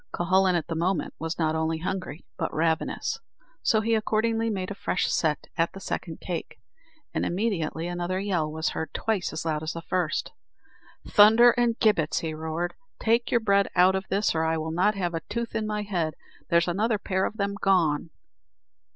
Cuhullin 0.11 0.55
at 0.55 0.65
the 0.65 0.73
moment 0.73 1.13
was 1.19 1.37
not 1.37 1.53
only 1.55 1.77
hungry, 1.77 2.25
but 2.35 2.51
ravenous, 2.51 3.19
so 3.61 3.81
he 3.81 3.93
accordingly 3.93 4.49
made 4.49 4.71
a 4.71 4.73
fresh 4.73 5.07
set 5.13 5.45
at 5.59 5.73
the 5.73 5.79
second 5.79 6.19
cake, 6.19 6.57
and 7.13 7.23
immediately 7.23 7.85
another 7.85 8.19
yell 8.19 8.51
was 8.51 8.69
heard 8.69 8.91
twice 8.95 9.31
as 9.31 9.45
loud 9.45 9.61
as 9.61 9.73
the 9.73 9.81
first. 9.83 10.31
"Thunder 11.07 11.51
and 11.51 11.77
gibbets!" 11.77 12.21
he 12.21 12.33
roared, 12.33 12.73
"take 12.99 13.29
your 13.29 13.41
bread 13.41 13.67
out 13.75 13.93
of 13.93 14.07
this, 14.09 14.33
or 14.33 14.43
I 14.43 14.57
will 14.57 14.71
not 14.71 14.95
have 14.95 15.13
a 15.13 15.21
tooth 15.29 15.53
in 15.53 15.67
my 15.67 15.83
head; 15.83 16.15
there's 16.49 16.67
another 16.67 16.97
pair 16.97 17.23
of 17.25 17.37
them 17.37 17.53
gone!" 17.61 18.09